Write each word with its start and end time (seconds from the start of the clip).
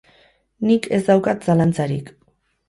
Nik 0.69 0.87
ez 0.97 0.99
daukat 1.09 1.45
zalantzarik. 1.49 2.11